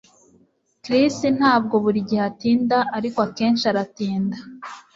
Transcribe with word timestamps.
Chris 0.83 1.15
ntabwo 1.37 1.75
buri 1.83 1.99
gihe 2.09 2.23
atinda 2.29 2.77
ariko 2.97 3.19
akenshi 3.27 3.65
aratinda 3.71 4.37